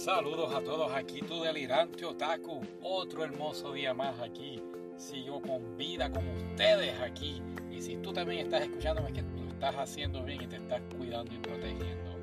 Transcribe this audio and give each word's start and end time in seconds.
Saludos 0.00 0.54
a 0.54 0.62
todos, 0.62 0.90
aquí 0.94 1.20
tu 1.20 1.42
delirante 1.42 2.06
otaku. 2.06 2.62
Otro 2.82 3.22
hermoso 3.22 3.74
día 3.74 3.92
más 3.92 4.18
aquí. 4.18 4.58
Sigo 4.96 5.42
con 5.42 5.76
vida 5.76 6.10
con 6.10 6.26
ustedes 6.26 6.98
aquí. 7.02 7.42
Y 7.70 7.82
si 7.82 7.98
tú 7.98 8.10
también 8.10 8.46
estás 8.46 8.62
escuchándome, 8.62 9.08
es 9.08 9.16
que 9.16 9.20
lo 9.20 9.50
estás 9.50 9.74
haciendo 9.76 10.24
bien 10.24 10.40
y 10.40 10.46
te 10.46 10.56
estás 10.56 10.80
cuidando 10.96 11.34
y 11.34 11.36
protegiendo. 11.36 12.18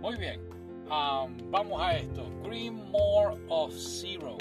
Muy 0.00 0.16
bien, 0.16 0.40
um, 0.86 1.52
vamos 1.52 1.80
a 1.80 1.98
esto. 1.98 2.24
More 2.90 3.40
of 3.48 3.72
Zero. 3.76 4.36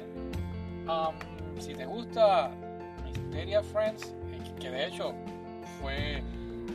Um, 0.87 1.59
si 1.59 1.75
te 1.75 1.85
gusta 1.85 2.49
Mysteria 3.05 3.61
Friends, 3.61 4.15
que 4.59 4.71
de 4.71 4.87
hecho 4.87 5.13
fue 5.79 6.23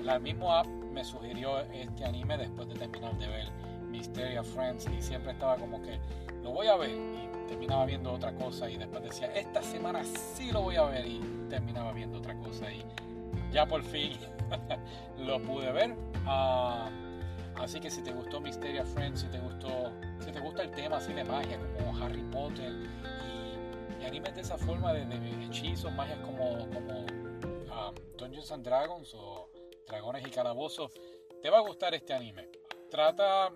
la 0.05 0.21
misma 0.21 0.61
app 0.61 0.69
me 0.93 1.03
sugirió 1.03 1.59
este 1.73 2.05
anime 2.05 2.39
después 2.39 2.69
de 2.69 2.75
terminar 2.77 3.19
de 3.19 3.27
ver 3.27 3.74
Mysteria 4.15 4.45
Friends 4.45 4.87
y 4.97 5.03
siempre 5.03 5.33
estaba 5.33 5.57
como 5.57 5.83
que 5.83 5.99
lo 6.45 6.53
voy 6.53 6.69
a 6.69 6.77
ver 6.77 6.91
y 6.91 7.29
terminaba 7.49 7.85
viendo 7.85 8.13
otra 8.13 8.33
cosa 8.33 8.71
y 8.71 8.77
después 8.77 9.03
decía 9.03 9.27
esta 9.35 9.61
semana 9.61 10.05
sí 10.05 10.53
lo 10.53 10.63
voy 10.63 10.77
a 10.77 10.85
ver 10.85 11.05
y 11.05 11.21
terminaba 11.51 11.93
viendo 11.93 12.19
otra 12.19 12.37
cosa 12.37 12.71
y 12.71 12.85
ya 13.51 13.67
por 13.67 13.83
fin 13.83 14.17
lo 15.19 15.43
pude 15.43 15.73
ver. 15.73 15.97
Ah, 16.27 16.89
así 17.57 17.81
que 17.81 17.91
si 17.91 18.03
te 18.03 18.13
gustó 18.13 18.41
Mysteria 18.41 18.85
Friends, 18.85 19.23
si 19.23 19.27
te 19.27 19.41
gustó, 19.41 19.91
si 20.21 20.31
te 20.31 20.39
gusta 20.39 20.63
el 20.63 20.71
tema 20.71 20.99
así 20.99 21.13
de 21.13 21.25
magia 21.25 21.59
como 21.77 21.99
Harry 21.99 22.23
Potter 22.31 22.71
y, 22.71 24.01
y 24.01 24.07
animes 24.07 24.33
de 24.37 24.43
esa 24.43 24.57
forma 24.57 24.93
de, 24.93 25.03
hechizos, 25.45 25.93
magias 25.93 26.21
como, 26.21 26.69
como 26.71 27.05
ah, 27.73 27.91
Dungeons 28.17 28.53
and 28.53 28.65
Dragons 28.65 29.13
o 29.17 29.51
Dragones 29.89 30.25
y 30.25 30.31
Calabozos, 30.31 30.93
te 31.43 31.51
va 31.51 31.59
a 31.59 31.63
gustar 31.63 31.95
este 31.95 32.15
anime. 32.15 32.49
Trata 32.89 33.51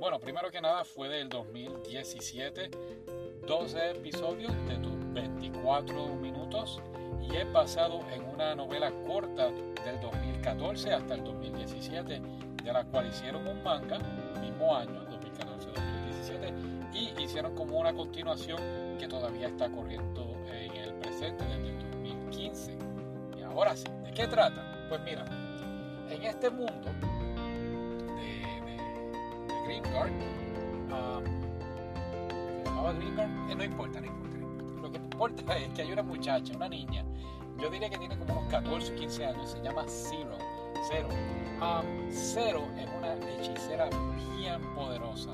bueno, 0.00 0.18
primero 0.18 0.50
que 0.50 0.60
nada 0.60 0.84
fue 0.84 1.08
del 1.08 1.28
2017, 1.28 2.70
12 3.46 3.90
episodios 3.90 4.52
de 4.66 4.78
24 5.12 6.06
minutos 6.16 6.80
y 7.20 7.36
es 7.36 7.50
basado 7.52 8.00
en 8.12 8.24
una 8.24 8.54
novela 8.54 8.90
corta 9.06 9.50
del 9.84 10.00
2014 10.00 10.92
hasta 10.92 11.14
el 11.14 11.24
2017, 11.24 12.22
de 12.64 12.72
la 12.72 12.84
cual 12.84 13.08
hicieron 13.08 13.46
un 13.46 13.62
manga, 13.62 13.98
mismo 14.40 14.74
año, 14.74 15.06
2014-2017, 15.10 16.94
y 16.94 17.22
hicieron 17.22 17.54
como 17.54 17.78
una 17.78 17.92
continuación 17.92 18.58
que 18.98 19.06
todavía 19.08 19.48
está 19.48 19.70
corriendo 19.70 20.36
en 20.52 20.72
el 20.76 20.94
presente 20.94 21.44
desde 21.44 21.68
el 21.68 21.78
2015. 21.90 22.76
Y 23.38 23.42
ahora 23.42 23.76
sí, 23.76 23.88
¿de 24.04 24.12
qué 24.12 24.26
trata? 24.26 24.86
Pues 24.88 25.00
mira, 25.02 25.24
en 26.10 26.22
este 26.22 26.50
mundo 26.50 26.90
Green 29.80 30.42
Um, 30.92 31.24
¿Se 32.62 32.64
llamaba 32.64 32.92
Green 32.92 33.18
eh, 33.18 33.54
no, 33.56 33.64
importa, 33.64 34.00
no 34.00 34.06
importa. 34.06 34.82
Lo 34.82 34.90
que 34.90 34.98
importa 34.98 35.56
es 35.58 35.68
que 35.70 35.82
hay 35.82 35.92
una 35.92 36.02
muchacha, 36.02 36.54
una 36.54 36.68
niña, 36.68 37.04
yo 37.58 37.70
diría 37.70 37.88
que 37.88 37.96
tiene 37.96 38.18
como 38.18 38.40
unos 38.40 38.50
14 38.50 38.92
o 38.92 38.96
15 38.96 39.24
años, 39.24 39.50
se 39.50 39.62
llama 39.62 39.84
Zero. 39.86 40.36
Zero. 40.88 41.08
Um, 41.60 42.08
es 42.08 42.88
una 42.98 43.14
hechicera 43.38 43.88
bien 44.36 44.60
poderosa. 44.74 45.30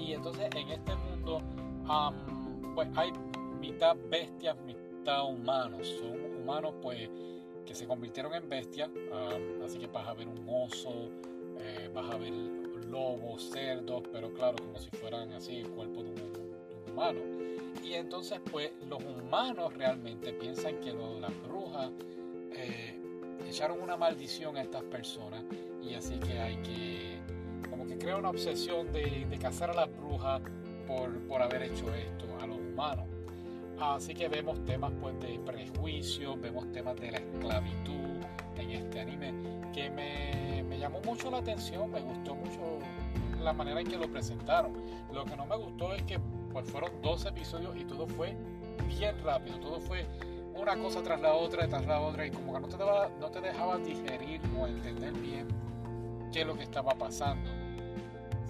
Y 0.00 0.14
entonces 0.14 0.48
en 0.54 0.68
este 0.70 0.96
mundo 0.96 1.42
um, 1.88 2.74
pues 2.74 2.88
hay 2.96 3.12
mitad 3.60 3.96
bestias, 4.10 4.56
mitad 4.64 5.24
humanos. 5.24 5.86
Son 6.00 6.42
humanos 6.42 6.74
pues 6.82 7.08
que 7.64 7.74
se 7.74 7.86
convirtieron 7.86 8.34
en 8.34 8.48
bestias. 8.48 8.88
Um, 8.88 9.64
así 9.64 9.78
que 9.78 9.86
vas 9.86 10.08
a 10.08 10.14
ver 10.14 10.28
un 10.28 10.44
oso, 10.48 11.10
eh, 11.60 11.90
vas 11.94 12.10
a 12.10 12.16
ver 12.16 12.32
lobos, 12.90 13.50
cerdos, 13.50 14.02
pero 14.12 14.32
claro, 14.32 14.56
como 14.58 14.78
si 14.78 14.90
fueran 14.90 15.32
así 15.32 15.56
el 15.56 15.68
cuerpo 15.68 16.02
de 16.02 16.10
un, 16.10 16.92
humano. 16.92 17.20
Y 17.82 17.94
entonces, 17.94 18.40
pues, 18.50 18.72
los 18.88 19.02
humanos 19.04 19.74
realmente 19.74 20.32
piensan 20.32 20.80
que 20.80 20.92
las 20.92 21.32
brujas 21.42 21.90
eh, 22.52 22.98
echaron 23.48 23.80
una 23.80 23.96
maldición 23.96 24.56
a 24.56 24.62
estas 24.62 24.82
personas 24.84 25.44
y 25.82 25.94
así 25.94 26.18
que 26.18 26.38
hay 26.38 26.56
que, 26.56 27.18
como 27.70 27.86
que 27.86 27.98
crea 27.98 28.16
una 28.16 28.30
obsesión 28.30 28.92
de, 28.92 29.26
de 29.28 29.38
cazar 29.38 29.70
a 29.70 29.74
las 29.74 29.96
brujas 29.96 30.40
por, 30.86 31.18
por 31.28 31.42
haber 31.42 31.62
hecho 31.64 31.94
esto 31.94 32.26
a 32.40 32.46
los 32.46 32.58
humanos. 32.58 33.06
Así 33.78 34.14
que 34.14 34.28
vemos 34.28 34.64
temas 34.64 34.92
pues 35.00 35.18
de 35.20 35.38
prejuicio, 35.40 36.36
vemos 36.36 36.70
temas 36.72 36.96
de 36.96 37.10
la 37.10 37.18
esclavitud 37.18 38.24
en 38.56 38.70
este 38.70 39.00
anime 39.00 39.34
que 39.74 39.90
me, 39.90 40.45
me, 40.45 40.45
llamó 40.86 41.00
mucho 41.00 41.32
la 41.32 41.38
atención, 41.38 41.90
me 41.90 42.00
gustó 42.00 42.36
mucho 42.36 42.78
la 43.42 43.52
manera 43.52 43.80
en 43.80 43.88
que 43.88 43.98
lo 43.98 44.08
presentaron. 44.08 44.72
Lo 45.12 45.24
que 45.24 45.36
no 45.36 45.44
me 45.44 45.56
gustó 45.56 45.92
es 45.92 46.02
que 46.04 46.20
pues 46.52 46.70
fueron 46.70 47.02
dos 47.02 47.26
episodios 47.26 47.76
y 47.76 47.84
todo 47.84 48.06
fue 48.06 48.36
bien 48.86 49.18
rápido, 49.24 49.58
todo 49.58 49.80
fue 49.80 50.06
una 50.54 50.76
cosa 50.76 51.02
tras 51.02 51.20
la 51.20 51.34
otra, 51.34 51.66
tras 51.66 51.86
la 51.86 52.00
otra 52.00 52.24
y 52.24 52.30
como 52.30 52.54
que 52.54 52.60
no 52.60 52.68
te, 52.68 52.76
daba, 52.76 53.08
no 53.20 53.30
te 53.30 53.40
dejaba 53.40 53.78
digerir 53.78 54.40
o 54.56 54.66
entender 54.68 55.12
bien 55.14 55.48
qué 56.32 56.42
es 56.42 56.46
lo 56.46 56.56
que 56.56 56.62
estaba 56.62 56.94
pasando. 56.94 57.50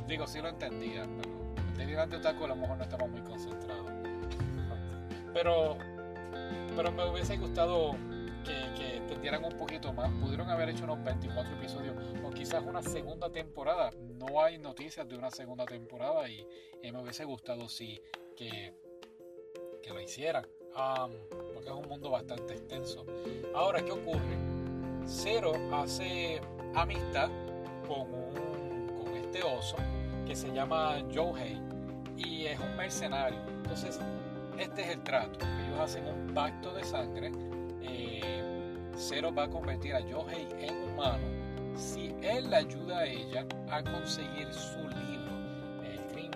Digo, 0.06 0.26
sí 0.26 0.40
lo 0.42 0.48
entendía, 0.48 1.06
pero 1.16 1.30
el 1.72 1.78
delirante 1.78 2.16
otaku 2.16 2.44
a 2.44 2.48
lo 2.48 2.56
mejor 2.56 2.76
no 2.76 2.84
estaba 2.84 3.06
muy 3.06 3.22
concentrado. 3.22 3.86
Pero, 5.32 5.78
pero 6.76 6.92
me 6.92 7.10
hubiese 7.10 7.38
gustado 7.38 7.96
que, 8.46 8.72
que 8.78 8.96
un 9.36 9.56
poquito 9.58 9.92
más. 9.92 10.10
Pudieron 10.20 10.48
haber 10.50 10.70
hecho 10.70 10.84
unos 10.84 11.02
24 11.02 11.56
episodios 11.56 11.94
o 12.24 12.30
quizás 12.30 12.62
una 12.64 12.82
segunda 12.82 13.30
temporada. 13.30 13.90
No 14.18 14.42
hay 14.42 14.58
noticias 14.58 15.08
de 15.08 15.16
una 15.16 15.30
segunda 15.30 15.64
temporada 15.64 16.28
y, 16.28 16.46
me 16.82 17.02
hubiese 17.02 17.24
gustado 17.24 17.68
si 17.68 18.00
que, 18.36 18.72
que 19.82 19.90
lo 19.90 20.00
hicieran. 20.00 20.46
porque 21.52 21.68
es 21.68 21.74
un 21.74 21.88
mundo 21.88 22.10
bastante 22.10 22.54
extenso. 22.54 23.04
Ahora, 23.54 23.84
¿qué 23.84 23.90
ocurre? 23.90 24.36
Zero 25.04 25.52
hace 25.72 26.40
amistad 26.74 27.28
con, 27.88 28.06
con 28.96 29.16
este 29.16 29.42
oso 29.42 29.76
que 30.24 30.36
se 30.36 30.52
llama 30.52 31.04
Johei 31.12 31.60
y 32.16 32.46
es 32.46 32.60
un 32.60 32.76
mercenario. 32.76 33.40
Entonces, 33.48 33.98
este 34.58 34.82
es 34.82 34.88
el 34.90 35.02
trato. 35.02 35.44
Ellos 35.44 35.80
hacen 35.80 36.06
un 36.06 36.32
pacto 36.32 36.72
de 36.72 36.84
sangre 36.84 37.32
Zero 38.96 39.32
va 39.32 39.44
a 39.44 39.50
convertir 39.50 39.94
a 39.94 40.00
Yohei 40.00 40.48
en 40.58 40.90
humano 40.90 41.26
si 41.76 42.14
él 42.22 42.48
le 42.48 42.56
ayuda 42.56 42.98
a 42.98 43.06
ella 43.06 43.46
a 43.70 43.82
conseguir 43.82 44.52
su 44.52 44.78
libro, 44.78 45.36
el 45.84 46.00
Green 46.12 46.30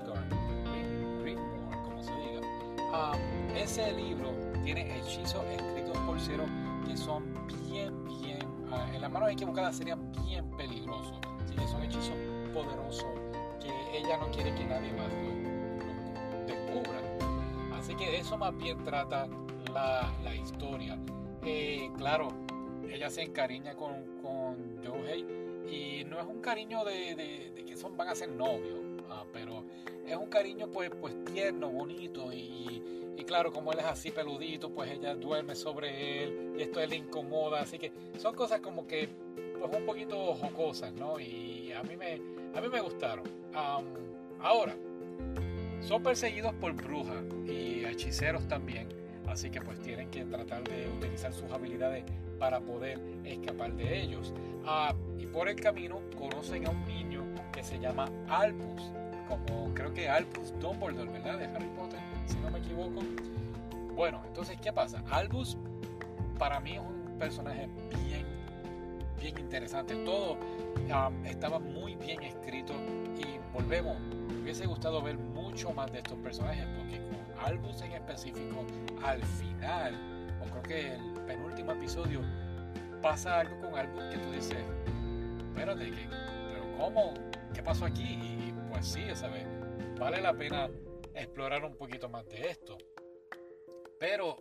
Green, 1.23 1.39
como 1.85 2.03
se 2.03 2.13
diga. 2.13 2.41
Ah, 2.93 3.13
ese 3.57 3.91
libro 3.93 4.35
tiene 4.63 4.99
hechizos 4.99 5.43
escritos 5.47 5.97
por 6.07 6.21
Zero 6.21 6.45
que 6.87 6.97
son 6.97 7.25
bien, 7.71 8.05
bien, 8.05 8.39
ah, 8.71 8.87
en 8.93 9.01
la 9.01 9.09
mano 9.09 9.29
equivocada 9.29 9.73
serían 9.73 10.13
bien 10.27 10.45
peligrosos. 10.51 11.19
Así 11.43 11.55
que 11.55 11.67
son 11.69 11.83
hechizos 11.83 12.15
poderosos 12.53 13.07
que 13.61 13.99
ella 13.99 14.19
no 14.19 14.31
quiere 14.31 14.55
que 14.55 14.65
nadie 14.65 14.93
más 14.93 15.09
lo, 15.09 16.47
descubra. 16.47 17.01
Así 17.79 17.95
que 17.95 18.07
de 18.11 18.19
eso 18.19 18.37
más 18.37 18.55
bien 18.59 18.85
trata 18.85 19.27
la, 19.73 20.13
la 20.23 20.35
historia. 20.35 20.99
Eh, 21.43 21.91
claro, 21.97 22.29
ella 22.93 23.11
se 23.11 23.23
encariña 23.23 23.75
con, 23.75 24.19
con 24.21 24.83
Yohei 24.83 25.25
y 25.71 26.05
no 26.05 26.19
es 26.19 26.27
un 26.27 26.41
cariño 26.41 26.85
de, 26.85 27.65
que 27.67 27.77
son, 27.77 27.97
van 27.97 28.09
a 28.09 28.15
ser 28.15 28.31
novios, 28.31 28.81
ah, 29.09 29.25
pero 29.33 29.65
es 30.07 30.17
un 30.17 30.27
cariño 30.27 30.69
pues, 30.71 30.91
pues 31.01 31.15
tierno, 31.25 31.71
bonito 31.71 32.33
y, 32.33 32.83
claro, 33.27 33.53
como 33.53 33.73
él 33.73 33.79
es 33.79 33.85
así 33.85 34.11
peludito, 34.11 34.71
pues 34.71 34.91
ella 34.91 35.15
duerme 35.15 35.55
sobre 35.55 36.25
él 36.25 36.55
y 36.59 36.63
esto 36.63 36.85
le 36.85 36.97
incomoda, 36.97 37.61
así 37.61 37.79
que 37.79 37.93
son 38.19 38.35
cosas 38.35 38.61
como 38.61 38.89
que 38.89 39.09
pues 39.61 39.77
un 39.77 39.85
poquito 39.85 40.35
jocosas, 40.35 40.93
¿no? 40.95 41.21
Y 41.21 41.71
a 41.71 41.83
mí 41.83 41.97
me, 41.97 42.15
a 42.55 42.61
mí 42.61 42.69
me 42.69 42.81
gustaron. 42.81 43.25
ahora, 44.41 44.75
son 45.81 46.03
perseguidos 46.03 46.55
por 46.55 46.73
brujas 46.73 47.23
y 47.47 47.85
hechiceros 47.85 48.49
también, 48.49 48.89
así 49.31 49.51
que 49.51 49.61
pues 49.61 49.81
tienen 49.81 50.11
que 50.11 50.25
tratar 50.25 50.65
de 50.65 50.89
utilizar 50.89 51.33
sus 51.33 51.51
habilidades 51.51 52.05
para 52.39 52.61
poder 52.61 52.99
escapar 53.25 53.73
de 53.75 54.01
ellos. 54.03 54.35
Ah, 54.67 54.95
y 55.19 55.27
por 55.27 55.49
el 55.49 55.57
camino 55.57 56.01
conocen 56.19 56.67
a 56.67 56.71
un 56.71 56.85
niño 56.85 57.25
que 57.53 57.63
se 57.63 57.79
llama 57.79 58.09
Albus, 58.29 58.93
como 59.29 59.73
creo 59.75 59.95
que 59.95 60.09
Albus 60.09 60.53
Dumbledore, 60.61 61.11
¿verdad? 61.11 61.39
De 61.39 61.45
Harry 61.47 61.69
Potter, 61.77 62.01
si 62.27 62.37
no 62.39 62.51
me 62.51 62.59
equivoco. 62.59 63.03
Bueno, 63.95 64.23
entonces, 64.27 64.59
¿qué 64.61 64.73
pasa? 64.73 65.03
Albus 65.11 65.57
para 66.39 66.59
mí 66.61 66.73
es 66.73 66.81
un 66.81 67.19
personaje 67.19 67.69
bien, 68.07 68.27
bien 69.21 69.39
interesante. 69.39 69.95
Todo 70.05 70.39
ah, 70.93 71.11
estaba 71.25 71.59
muy 71.59 71.95
bien 71.97 72.23
escrito 72.23 72.73
y 73.19 73.39
volvemos. 73.53 73.97
Me 74.01 74.43
hubiese 74.43 74.67
gustado 74.67 75.03
ver 75.03 75.19
mucho 75.19 75.73
más 75.73 75.93
de 75.93 75.99
estos 75.99 76.19
personajes 76.19 76.67
porque 76.79 76.99
Albus 77.45 77.81
en 77.83 77.93
específico, 77.93 78.65
al 79.03 79.23
final, 79.23 79.95
o 80.41 80.51
creo 80.51 80.63
que 80.63 80.95
el 80.95 81.25
penúltimo 81.27 81.73
episodio 81.73 82.21
pasa 83.03 83.41
algo 83.41 83.61
con 83.61 83.79
algo 83.79 83.99
que 84.11 84.19
tú 84.19 84.31
dices, 84.33 84.59
espérate, 85.49 85.93
pero 86.49 86.77
¿cómo? 86.79 87.15
¿Qué 87.55 87.63
pasó 87.63 87.87
aquí? 87.87 88.03
Y 88.03 88.55
pues 88.71 88.87
sí, 88.87 89.03
¿sabes? 89.15 89.47
Vale 89.99 90.21
la 90.21 90.33
pena 90.33 90.69
explorar 91.15 91.65
un 91.65 91.77
poquito 91.77 92.09
más 92.09 92.27
de 92.29 92.49
esto. 92.49 92.79
Pero, 93.99 94.37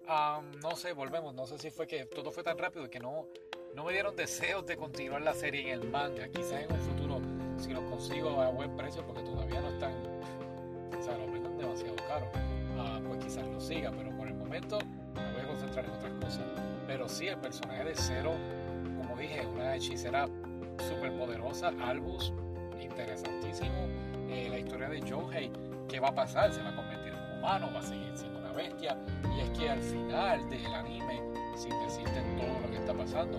um, 0.00 0.50
no 0.60 0.76
sé, 0.76 0.92
volvemos, 0.92 1.34
no 1.34 1.46
sé 1.46 1.58
si 1.58 1.70
fue 1.70 1.86
que 1.86 2.04
todo 2.06 2.30
fue 2.30 2.42
tan 2.42 2.58
rápido 2.58 2.90
que 2.90 3.00
no, 3.00 3.26
no 3.74 3.84
me 3.84 3.92
dieron 3.92 4.14
deseos 4.14 4.66
de 4.66 4.76
continuar 4.76 5.22
la 5.22 5.32
serie 5.32 5.72
en 5.72 5.80
el 5.80 5.88
manga. 5.88 6.28
Quizás 6.28 6.64
en 6.64 6.70
el 6.70 6.80
futuro, 6.80 7.20
si 7.58 7.72
lo 7.72 7.84
consigo 7.86 8.40
a 8.40 8.50
buen 8.50 8.76
precio, 8.76 9.06
porque 9.06 9.22
todavía 9.22 9.60
no 9.60 9.68
están, 9.70 9.94
demasiado 11.82 11.96
caro, 12.08 12.26
uh, 12.76 13.08
pues 13.08 13.24
quizás 13.24 13.46
lo 13.46 13.60
siga, 13.60 13.90
pero 13.96 14.10
por 14.16 14.28
el 14.28 14.34
momento 14.34 14.78
me 15.14 15.32
voy 15.32 15.42
a 15.42 15.46
concentrar 15.46 15.84
en 15.84 15.90
otras 15.92 16.12
cosas. 16.14 16.44
Pero 16.86 17.08
sí, 17.08 17.28
el 17.28 17.38
personaje 17.38 17.84
de 17.84 17.94
Zero, 17.94 18.32
como 19.00 19.16
dije, 19.16 19.46
una 19.46 19.76
hechicera 19.76 20.28
súper 20.88 21.16
poderosa, 21.16 21.72
Albus, 21.82 22.32
interesantísimo. 22.80 23.88
Eh, 24.28 24.48
la 24.50 24.58
historia 24.58 24.88
de 24.88 25.00
Johei, 25.02 25.50
¿qué 25.88 26.00
va 26.00 26.08
a 26.08 26.14
pasar? 26.14 26.52
¿Se 26.52 26.62
va 26.62 26.70
a 26.70 26.76
convertir 26.76 27.12
en 27.12 27.38
humano? 27.38 27.68
¿Va 27.74 27.80
a 27.80 27.82
seguir 27.82 28.10
siendo 28.16 28.38
una 28.40 28.52
bestia? 28.52 28.96
Y 29.36 29.40
es 29.40 29.50
que 29.50 29.68
al 29.68 29.80
final 29.80 30.48
del 30.50 30.66
anime, 30.66 31.20
sin 31.56 31.78
decirte 31.80 32.22
todo 32.36 32.60
lo 32.60 32.70
que 32.70 32.76
está 32.76 32.94
pasando, 32.94 33.38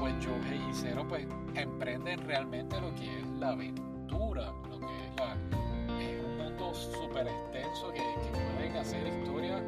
pues 0.00 0.14
Johei 0.24 0.60
y 0.70 0.74
Zero 0.74 1.06
pues 1.08 1.26
emprenden 1.54 2.20
realmente 2.26 2.80
lo 2.80 2.94
que 2.94 3.20
es 3.20 3.26
la 3.38 3.50
aventura, 3.50 4.52
lo 4.70 4.78
que 4.80 5.06
es 5.06 5.16
la, 5.16 5.34
un 5.34 6.33
mundo 6.64 6.78
súper 6.78 7.28
extenso 7.28 7.92
que, 7.92 8.00
que, 8.00 8.54
pueden 8.56 8.76
hacer 8.76 9.06
historias 9.06 9.62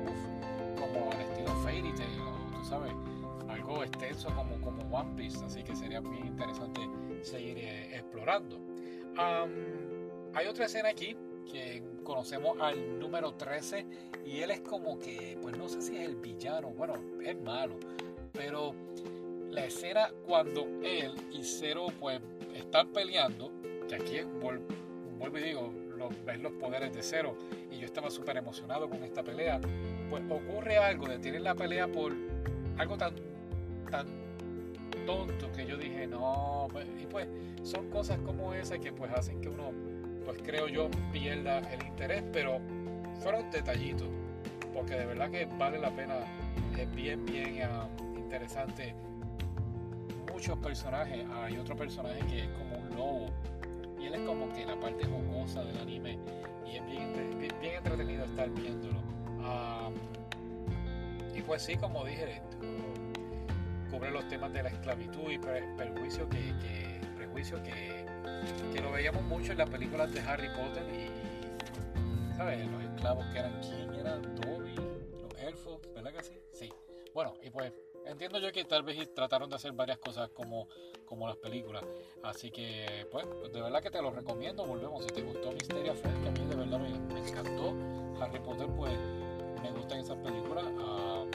como 0.79 1.11
al 1.11 1.21
estilo 1.21 1.51
Fairy 1.63 1.93
Tail, 1.95 2.21
tú 2.53 2.65
sabes, 2.65 2.93
algo 3.49 3.83
extenso 3.83 4.29
como, 4.35 4.61
como 4.61 4.83
One 4.97 5.15
Piece, 5.17 5.45
así 5.45 5.63
que 5.63 5.75
sería 5.75 6.01
bien 6.01 6.27
interesante 6.27 6.81
seguir 7.23 7.59
eh, 7.59 7.97
explorando. 7.97 8.59
hay 10.35 10.47
otra 10.47 10.67
escena 10.67 10.91
aquí 10.91 11.17
que 11.51 11.83
conocemos 12.03 12.59
al 12.61 12.99
número 12.99 13.33
13 13.33 13.87
y 14.27 14.41
él 14.41 14.51
es 14.51 14.61
como 14.61 14.99
que, 14.99 15.39
pues 15.41 15.57
no 15.57 15.69
sé 15.69 15.81
si 15.81 15.97
es 15.97 16.09
el 16.09 16.17
villano, 16.17 16.71
bueno, 16.71 16.95
es 17.23 17.41
malo, 17.41 17.77
pero 18.33 18.75
la 19.51 19.65
escena 19.65 20.11
cuando 20.27 20.67
él 20.83 21.15
y 21.33 21.45
Zero 21.45 21.87
pues 22.01 22.21
están 22.55 22.89
peleando, 22.89 23.53
que 23.89 23.95
aquí 23.95 24.21
vuelvo 24.41 25.39
y 25.39 25.43
digo, 25.43 25.73
los, 25.97 26.13
ves 26.25 26.41
los 26.41 26.53
poderes 26.53 26.95
de 26.95 27.03
Zero 27.03 27.37
y 27.71 27.79
yo 27.79 27.87
estaba 27.87 28.11
súper 28.11 28.37
emocionado 28.37 28.89
con 28.89 29.03
esta 29.05 29.23
pelea, 29.23 29.61
pues 30.11 30.23
ocurre 30.31 30.79
algo, 30.79 31.07
detienen 31.07 31.45
la 31.45 31.55
pelea 31.55 31.89
por 31.89 32.15
algo 32.79 32.97
tan, 32.97 33.15
tan 33.91 34.07
tonto 35.07 35.51
que 35.53 35.67
yo 35.67 35.77
dije, 35.77 36.07
no, 36.07 36.69
pues, 36.71 36.87
y 37.01 37.07
pues 37.07 37.29
son 37.63 37.89
cosas 37.91 38.19
como 38.19 38.53
esas 38.55 38.79
que 38.79 38.93
pues 38.93 39.13
hacen 39.13 39.41
que 39.41 39.49
uno, 39.49 39.73
pues 40.25 40.39
creo 40.43 40.69
yo, 40.69 40.91
pierda 41.13 41.59
el 41.73 41.87
interés, 41.87 42.23
pero 42.33 42.61
fueron 43.23 43.51
detallitos, 43.51 44.09
porque 44.75 44.95
de 44.95 45.07
verdad 45.07 45.31
que 45.31 45.47
vale 45.59 45.79
la 45.79 45.95
pena, 45.95 46.17
es 46.77 46.95
bien, 46.95 47.25
bien 47.25 47.59
uh, 47.63 48.19
interesante. 48.19 48.95
Muchos 50.33 50.59
personajes, 50.59 51.25
hay 51.43 51.57
otro 51.57 51.75
personaje 51.77 52.21
que 52.27 52.41
es 52.41 52.49
como 52.49 52.77
un 52.77 52.91
lobo, 52.91 53.31
y 53.99 54.07
él 54.07 54.15
es 54.15 54.21
como 54.23 54.53
que 54.53 54.65
la 54.65 54.79
parte 54.79 55.05
jocosa 55.07 55.65
del 55.65 55.79
anime, 55.79 56.19
y 56.67 56.77
es 56.77 56.87
bien, 56.87 57.13
bien, 57.61 57.77
entretenido 57.77 58.25
estar 58.25 58.51
viéndolo. 58.51 59.01
Uh, 59.39 59.93
y 61.37 61.43
pues 61.43 61.63
sí, 61.63 61.77
como 61.77 62.05
dije, 62.05 62.41
cubre 63.91 64.11
los 64.11 64.27
temas 64.29 64.53
de 64.53 64.63
la 64.63 64.69
esclavitud 64.71 65.31
y 65.31 65.39
perjuicio 65.39 66.29
que, 66.29 66.55
que, 66.59 67.01
prejuicio 67.17 67.63
que, 67.63 68.05
que, 68.73 68.81
lo 68.81 68.93
veíamos 68.93 69.23
mucho 69.23 69.53
en 69.53 69.59
las 69.59 69.71
películas 69.71 70.13
de 70.13 70.21
Harry 70.21 70.49
Potter 70.49 70.85
y, 70.89 72.37
¿sabes? 72.37 72.67
Los 72.67 72.83
esclavos 72.83 73.27
que 73.33 73.39
eran, 73.39 73.61
¿quién 73.61 73.95
eran? 73.95 74.23
Dobby, 74.37 74.75
los 74.75 75.41
elfos, 75.41 75.81
¿verdad 75.95 76.13
que 76.13 76.23
sí? 76.23 76.41
Sí. 76.53 76.73
Bueno, 77.15 77.35
y 77.43 77.51
pues 77.51 77.73
entiendo 78.07 78.39
yo 78.39 78.53
que 78.53 78.65
tal 78.65 78.83
vez 78.83 79.13
trataron 79.15 79.51
de 79.51 79.57
hacer 79.57 79.73
varias 79.73 79.99
cosas 79.99 80.31
como, 80.31 80.69
como 81.05 81.27
las 81.27 81.37
películas. 81.37 81.85
Así 82.23 82.51
que, 82.51 83.07
pues, 83.11 83.27
de 83.53 83.61
verdad 83.61 83.83
que 83.83 83.91
te 83.91 84.01
lo 84.01 84.11
recomiendo. 84.11 84.65
Volvemos. 84.65 85.05
Si 85.05 85.11
te 85.11 85.23
gustó 85.23 85.53
Misteria 85.53 85.95
Fred, 85.95 86.23
que 86.23 86.29
a 86.29 86.33
mí 86.33 86.45
de 86.49 86.57
verdad 86.57 86.79
me, 86.79 87.29
encantó. 87.29 87.75
Harry 88.21 88.39
Potter, 88.41 88.69
pues, 88.77 88.93
me 89.63 89.71
gustan 89.73 90.01
esas 90.01 90.17
películas. 90.19 90.65
Uh, 90.65 91.29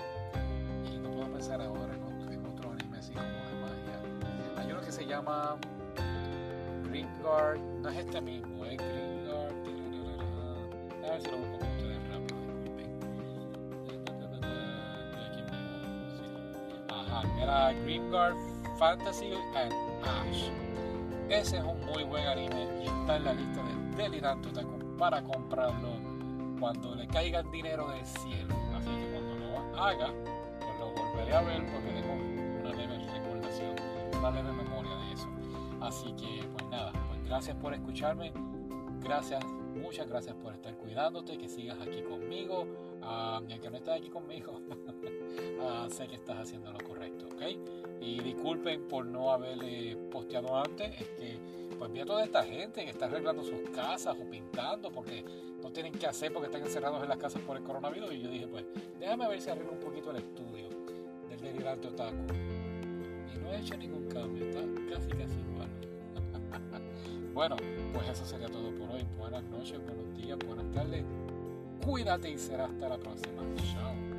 y 0.92 0.98
no 0.98 1.12
puedo 1.12 1.32
pensar 1.32 1.62
ahora 1.62 1.94
en 1.94 2.02
así 3.02 3.14
como 3.14 3.28
de 3.28 3.56
magia. 3.62 4.62
Hay 4.62 4.72
uno 4.72 4.82
que 4.82 4.92
se 4.92 5.06
llama 5.06 5.58
Gringard, 6.84 7.60
no 7.60 7.90
es 7.90 7.98
este 7.98 8.22
mismo, 8.22 8.66
es 8.66 8.78
Gringard. 8.78 9.54
A 11.04 11.10
ver 11.14 11.22
si 11.22 11.32
lo 11.32 11.38
era 17.40 17.74
Gringard 17.74 18.36
Fantasy 18.78 19.32
and 19.56 19.74
Ash. 20.04 20.50
Ese 21.30 21.58
es 21.58 21.64
un 21.64 21.80
muy 21.86 22.04
buen 22.04 22.28
anime 22.28 22.68
y 22.84 22.88
está 22.88 23.18
en 23.18 23.24
la 23.24 23.34
lista 23.34 23.62
de 23.64 24.04
Delirante 24.04 24.50
para 24.98 25.22
comprarlo 25.24 25.90
cuando 26.60 26.96
le 26.96 27.08
caiga 27.08 27.42
dinero 27.44 27.90
del 27.90 28.06
cielo. 28.06 28.56
Así 28.76 28.90
que 28.90 29.12
cuando 29.12 29.36
lo 29.36 29.82
haga, 29.82 30.14
pues 30.60 30.80
lo 30.80 30.92
volveré 30.92 31.36
a 31.36 31.42
ver 31.42 31.66
porque 31.72 31.92
tengo 31.92 32.12
darle 34.22 34.44
de 34.44 34.52
memoria 34.54 34.96
de 34.96 35.14
eso. 35.14 35.28
Así 35.82 36.14
que, 36.14 36.48
pues 36.54 36.66
nada, 36.70 36.92
pues 37.10 37.24
gracias 37.26 37.58
por 37.58 37.74
escucharme. 37.74 38.32
Gracias, 39.02 39.44
muchas 39.74 40.08
gracias 40.08 40.36
por 40.36 40.54
estar 40.54 40.76
cuidándote, 40.78 41.38
que 41.38 41.50
sigas 41.50 41.80
aquí 41.82 42.04
conmigo. 42.04 42.68
Uh, 43.02 43.06
aunque 43.06 43.70
no 43.70 43.78
estás 43.78 43.98
aquí 43.98 44.10
conmigo, 44.10 44.62
uh, 45.60 45.90
sé 45.90 46.08
que 46.08 46.16
estás 46.16 46.38
haciendo 46.38 46.72
lo 46.72 46.80
correcto, 46.88 47.11
Y 48.00 48.20
disculpen 48.20 48.88
por 48.88 49.06
no 49.06 49.32
haberle 49.32 49.96
posteado 50.12 50.58
antes, 50.58 50.90
es 51.00 51.08
que 51.10 51.38
pues 51.78 51.92
vi 51.92 52.00
a 52.00 52.06
toda 52.06 52.24
esta 52.24 52.44
gente 52.44 52.84
que 52.84 52.92
está 52.92 53.06
arreglando 53.06 53.44
sus 53.44 53.60
casas 53.74 54.16
o 54.20 54.30
pintando 54.30 54.92
porque 54.92 55.24
no 55.62 55.72
tienen 55.72 55.94
que 55.94 56.08
hacer 56.08 56.32
porque 56.32 56.48
están 56.48 56.62
encerrados 56.62 57.02
en 57.02 57.10
las 57.10 57.18
casas 57.18 57.42
por 57.42 57.58
el 57.58 57.64
coronavirus. 57.64 58.14
Y 58.14 58.22
yo 58.22 58.30
dije, 58.30 58.48
pues 58.48 58.66
déjame 59.00 59.28
ver 59.28 59.42
si 59.42 59.50
arreglo 59.50 59.74
un 59.74 59.80
poquito 59.80 60.12
el 60.12 60.18
estudio 60.18 60.70
del 61.30 61.40
delirante 61.40 61.88
otaku 61.88 62.26
no 63.42 63.52
he 63.52 63.60
hecho 63.60 63.78
ningún 63.78 64.08
cambio, 64.08 64.46
está 64.46 64.62
casi 64.90 65.10
casi 65.10 65.40
igual. 65.40 65.70
bueno, 67.34 67.56
pues 67.94 68.10
eso 68.10 68.26
sería 68.26 68.48
todo 68.48 68.74
por 68.76 68.90
hoy. 68.92 69.06
Buenas 69.18 69.44
noches, 69.46 69.80
buenos 69.84 70.16
días, 70.16 70.38
buenas 70.46 70.70
tardes. 70.72 71.04
Cuídate 71.84 72.30
y 72.30 72.38
será 72.38 72.66
hasta 72.66 72.90
la 72.90 72.98
próxima. 72.98 73.42
Chao. 73.74 74.11